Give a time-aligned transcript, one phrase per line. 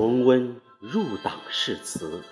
[0.00, 2.22] 重温入党誓词，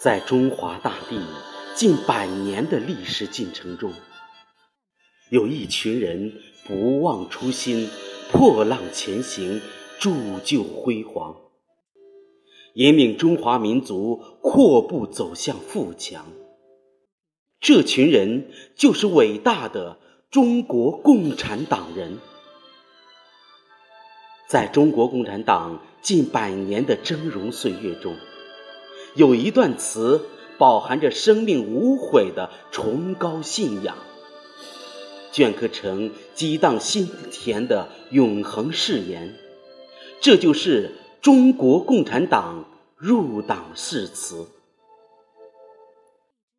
[0.00, 1.24] 在中华大地
[1.76, 3.92] 近百年的历史进程中，
[5.30, 6.32] 有一群人
[6.66, 7.88] 不忘初心，
[8.32, 9.60] 破浪前行，
[10.00, 11.36] 铸就辉煌，
[12.74, 16.26] 引领中华民族阔步走向富强。
[17.60, 20.00] 这群人就是伟大的
[20.32, 22.18] 中国共产党人。
[24.54, 28.14] 在中国共产党近百年的峥嵘岁月中，
[29.16, 30.26] 有一段词
[30.58, 33.96] 饱含着生命无悔的崇高信仰，
[35.32, 39.34] 镌刻成激荡心田的永恒誓言。
[40.20, 42.64] 这就是中国共产党
[42.96, 44.46] 入党誓词。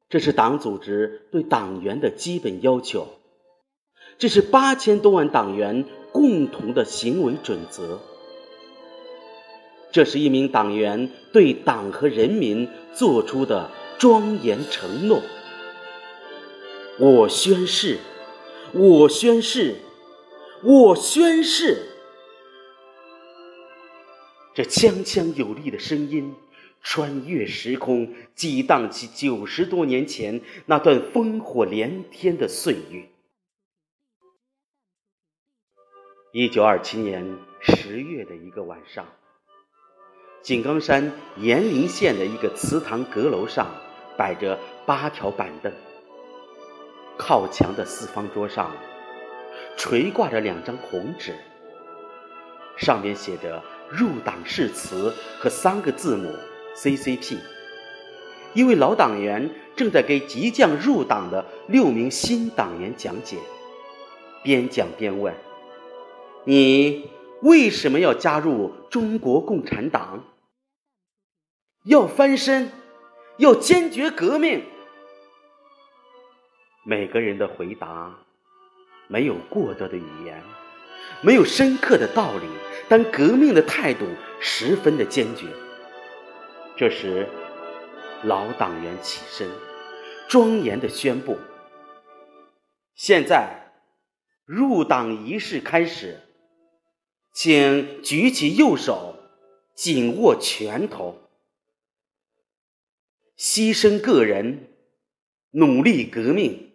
[0.09, 3.07] 这是党组织对党员的基本要求，
[4.17, 5.85] 这是八千多万党员。
[6.15, 7.99] 共同的行为准则，
[9.91, 15.21] 这是一名党员对党和人民做出的庄严承诺。
[16.97, 17.97] 我宣誓，
[18.71, 19.75] 我宣誓，
[20.63, 21.85] 我宣誓。
[24.53, 26.33] 这锵锵有力的声音，
[26.81, 33.09] 穿越时空，激荡起九十多年前那段烽火连天的岁月。
[36.37, 37.25] 一九二七年
[37.61, 39.05] 十月的一个晚上，
[40.43, 43.67] 井冈山延陵县的一个祠堂阁楼上
[44.17, 45.71] 摆着八条板凳，
[47.15, 48.69] 靠墙的四方桌上
[49.77, 51.33] 垂挂着两张红纸，
[52.75, 56.35] 上面写着入党誓词和三个字母
[56.75, 57.37] CCP。
[58.53, 63.37] 一位老党员正在给即将入党的六名新党员讲解，
[64.43, 65.33] 边讲边问。
[66.47, 67.09] 你
[67.41, 70.23] 为什么要加入中国共产党？
[71.85, 72.71] 要翻身，
[73.37, 74.63] 要坚决革命。
[76.83, 78.15] 每个人的回答
[79.07, 80.39] 没有过多的语言，
[81.21, 82.47] 没有深刻的道理，
[82.87, 84.05] 但革命的态度
[84.39, 85.47] 十分的坚决。
[86.77, 87.27] 这时，
[88.23, 89.49] 老党员起身，
[90.27, 91.39] 庄严的宣布
[92.93, 93.71] ：“现在
[94.45, 96.21] 入党仪式开始。”
[97.35, 99.19] 请举起右手，
[99.75, 101.29] 紧握拳头，
[103.37, 104.69] 牺牲个人，
[105.51, 106.71] 努力革命，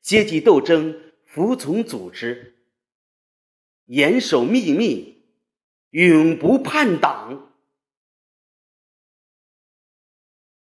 [0.00, 2.56] 阶级斗争服从组织，
[3.84, 5.22] 严守秘密，
[5.90, 7.52] 永不叛党。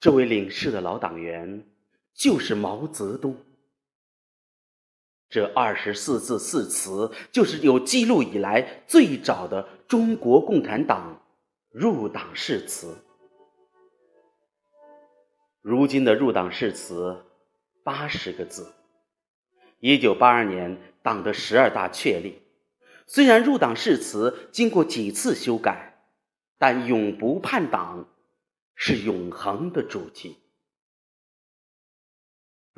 [0.00, 1.68] 这位领事的老党员
[2.14, 3.36] 就是毛泽东。
[5.30, 11.22] 这二十四字誓词，就是有记录以来最早的中国共产党
[11.70, 12.96] 入党誓词。
[15.60, 17.24] 如今的入党誓词
[17.84, 18.72] 八十个字。
[19.80, 22.42] 一九八二年党的十二大确立，
[23.06, 26.02] 虽然入党誓词经过几次修改，
[26.58, 28.08] 但永不叛党
[28.74, 30.38] 是永恒的主题。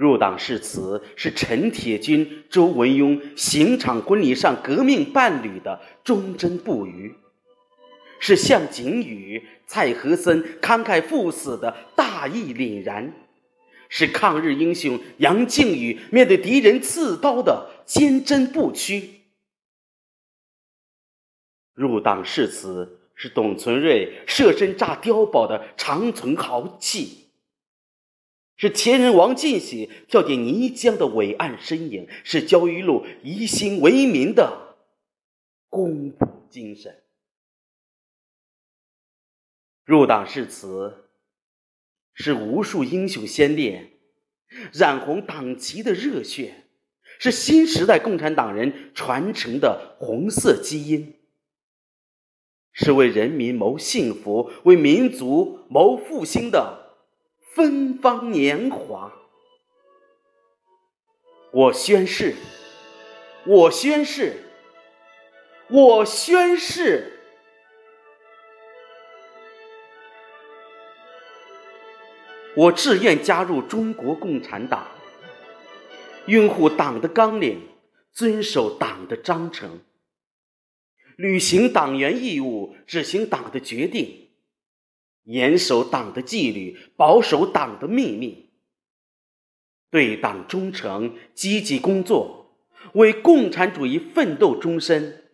[0.00, 7.14] 入党誓词是陈铁军、周文雍刑场婚礼上革命伴侣的忠贞不渝，
[8.18, 13.12] 是向景宇、蔡和森慷慨赴死的大义凛然，
[13.90, 19.20] 是抗日英雄杨靖宇面对敌人刺刀的坚贞不屈。
[21.74, 27.26] 入党誓词是董存瑞设身炸碉堡的长存豪气。
[28.60, 34.76] 是前人王进喜跳进泥浆的伟岸身影，是焦裕禄一心为民的
[35.70, 37.02] 公仆精神。
[39.86, 41.08] 入党誓词
[42.12, 43.92] 是无数英雄先烈
[44.74, 46.66] 染红党旗的热血，
[47.18, 51.14] 是新时代共产党人传承的红色基因，
[52.72, 56.79] 是为人民谋幸福、为民族谋复兴的。
[57.52, 59.12] 芬芳年华，
[61.52, 62.36] 我宣誓，
[63.44, 64.44] 我宣誓，
[65.68, 67.18] 我宣誓，
[72.54, 74.86] 我志愿加入中国共产党，
[76.26, 77.66] 拥护党的纲领，
[78.12, 79.80] 遵守党的章程，
[81.16, 84.29] 履行党员义务，执行党的决定。
[85.30, 88.50] 严守党的纪律保守党的秘密。
[89.90, 92.56] 对党忠诚积极工作
[92.94, 95.30] 为共产主义奋斗终身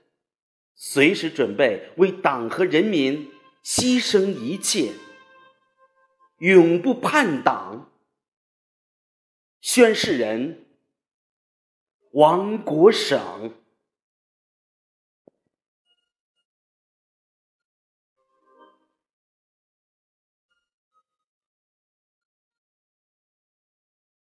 [0.75, 3.31] 随时准备为党和人民
[3.65, 4.93] 牺牲一切
[6.39, 7.91] 永不叛党。
[9.63, 10.67] 宣誓人
[12.13, 13.66] 王国省。